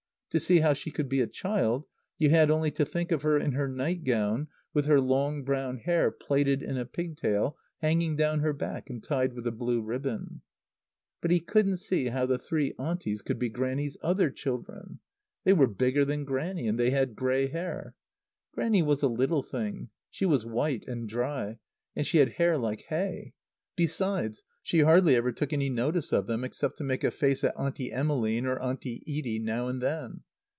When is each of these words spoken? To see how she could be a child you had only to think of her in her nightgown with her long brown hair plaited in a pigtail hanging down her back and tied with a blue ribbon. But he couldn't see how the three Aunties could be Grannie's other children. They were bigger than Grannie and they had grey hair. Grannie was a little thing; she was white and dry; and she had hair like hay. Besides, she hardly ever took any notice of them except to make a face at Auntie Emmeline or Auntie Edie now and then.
To 0.33 0.39
see 0.39 0.61
how 0.61 0.71
she 0.71 0.91
could 0.91 1.09
be 1.09 1.19
a 1.19 1.27
child 1.27 1.83
you 2.17 2.29
had 2.29 2.49
only 2.49 2.71
to 2.71 2.85
think 2.85 3.11
of 3.11 3.21
her 3.21 3.37
in 3.37 3.51
her 3.51 3.67
nightgown 3.67 4.47
with 4.73 4.85
her 4.85 5.01
long 5.01 5.43
brown 5.43 5.79
hair 5.79 6.09
plaited 6.09 6.63
in 6.63 6.77
a 6.77 6.85
pigtail 6.85 7.57
hanging 7.81 8.15
down 8.15 8.39
her 8.39 8.53
back 8.53 8.89
and 8.89 9.03
tied 9.03 9.33
with 9.33 9.45
a 9.45 9.51
blue 9.51 9.81
ribbon. 9.81 10.41
But 11.19 11.31
he 11.31 11.41
couldn't 11.41 11.79
see 11.79 12.05
how 12.07 12.27
the 12.27 12.39
three 12.39 12.71
Aunties 12.79 13.21
could 13.21 13.39
be 13.39 13.49
Grannie's 13.49 13.97
other 14.01 14.29
children. 14.29 14.99
They 15.43 15.51
were 15.51 15.67
bigger 15.67 16.05
than 16.05 16.23
Grannie 16.23 16.65
and 16.69 16.79
they 16.79 16.91
had 16.91 17.13
grey 17.17 17.47
hair. 17.47 17.97
Grannie 18.53 18.83
was 18.83 19.03
a 19.03 19.09
little 19.09 19.43
thing; 19.43 19.89
she 20.09 20.25
was 20.25 20.45
white 20.45 20.87
and 20.87 21.09
dry; 21.09 21.57
and 21.93 22.07
she 22.07 22.19
had 22.19 22.35
hair 22.35 22.57
like 22.57 22.83
hay. 22.87 23.33
Besides, 23.77 24.43
she 24.63 24.81
hardly 24.81 25.15
ever 25.15 25.31
took 25.31 25.51
any 25.53 25.69
notice 25.69 26.11
of 26.11 26.27
them 26.27 26.43
except 26.43 26.77
to 26.77 26.83
make 26.83 27.03
a 27.03 27.09
face 27.09 27.43
at 27.43 27.57
Auntie 27.57 27.91
Emmeline 27.91 28.45
or 28.45 28.61
Auntie 28.61 29.01
Edie 29.07 29.39
now 29.39 29.67
and 29.67 29.81
then. 29.81 30.21